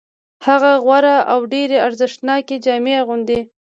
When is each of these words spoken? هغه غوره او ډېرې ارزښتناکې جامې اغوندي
هغه 0.47 0.71
غوره 0.83 1.17
او 1.33 1.39
ډېرې 1.53 1.77
ارزښتناکې 1.87 2.55
جامې 2.65 2.93
اغوندي 3.01 3.39